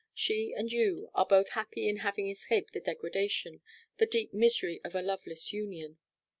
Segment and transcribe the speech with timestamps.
[0.15, 3.61] She and you are both happy in having escaped the degradation,
[3.99, 5.99] the deep misery of a loveless union.